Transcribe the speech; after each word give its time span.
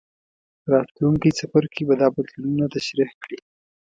راتلونکی 0.73 1.29
څپرکی 1.37 1.83
به 1.87 1.95
دا 2.01 2.07
بدلونونه 2.15 2.65
تشریح 2.75 3.11
کړي. 3.21 3.39